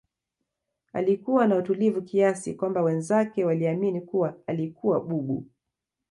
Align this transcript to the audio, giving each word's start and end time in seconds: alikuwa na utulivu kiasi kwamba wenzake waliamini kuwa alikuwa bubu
alikuwa 0.93 1.47
na 1.47 1.55
utulivu 1.55 2.01
kiasi 2.01 2.53
kwamba 2.53 2.81
wenzake 2.81 3.45
waliamini 3.45 4.01
kuwa 4.01 4.37
alikuwa 4.47 4.99
bubu 4.99 5.45